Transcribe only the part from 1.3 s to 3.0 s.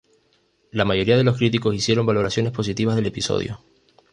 críticos hicieron valoraciones positivas